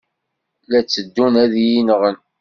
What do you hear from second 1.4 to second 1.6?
ad